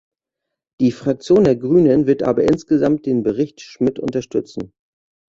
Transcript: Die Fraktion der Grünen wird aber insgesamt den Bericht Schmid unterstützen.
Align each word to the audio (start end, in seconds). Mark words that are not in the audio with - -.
Die 0.79 0.91
Fraktion 0.91 1.43
der 1.43 1.55
Grünen 1.55 2.07
wird 2.07 2.23
aber 2.23 2.43
insgesamt 2.45 3.05
den 3.05 3.21
Bericht 3.21 3.61
Schmid 3.61 3.99
unterstützen. 3.99 4.73